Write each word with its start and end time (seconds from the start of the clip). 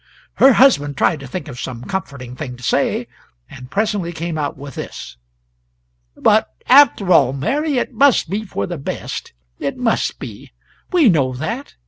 Her 0.37 0.53
husband 0.53 0.97
tried 0.97 1.19
to 1.19 1.27
think 1.27 1.47
of 1.47 1.59
some 1.59 1.83
comforting 1.83 2.35
thing 2.35 2.57
to 2.57 2.63
say, 2.63 3.05
and 3.47 3.69
presently 3.69 4.11
came 4.11 4.35
out 4.35 4.57
with 4.57 4.73
this: 4.73 5.15
"But 6.17 6.49
after 6.67 7.13
all, 7.13 7.33
Mary, 7.33 7.77
it 7.77 7.93
must 7.93 8.27
be 8.27 8.43
for 8.43 8.65
the 8.65 8.79
best 8.79 9.33
it 9.59 9.77
must 9.77 10.17
be; 10.17 10.53
we 10.91 11.07
know 11.07 11.33
that. 11.33 11.75